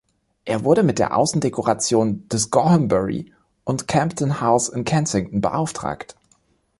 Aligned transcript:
Er 0.45 0.63
wurde 0.63 0.81
mit 0.81 0.97
der 0.97 1.15
Außendekoration 1.15 2.27
des 2.27 2.49
Gorhambury 2.49 3.31
and 3.65 3.87
Campden 3.87 4.41
House 4.41 4.67
in 4.67 4.83
Kensington 4.83 5.41
beauftragt. 5.41 6.15